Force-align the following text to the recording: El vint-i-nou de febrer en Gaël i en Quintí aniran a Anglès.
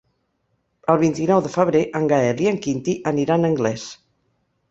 El 0.93 0.95
vint-i-nou 1.01 1.41
de 1.47 1.51
febrer 1.57 1.83
en 1.99 2.09
Gaël 2.13 2.41
i 2.45 2.49
en 2.53 2.59
Quintí 2.65 2.95
aniran 3.13 3.45
a 3.47 3.51
Anglès. 3.53 3.87